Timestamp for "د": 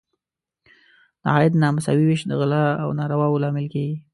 1.21-1.23, 2.27-2.31